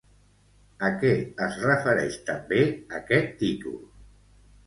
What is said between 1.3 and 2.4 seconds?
es refereix